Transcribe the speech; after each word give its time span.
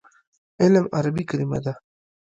علم 0.61 0.85
عربي 0.97 1.23
کلمه 1.29 1.59
ده. 1.65 1.73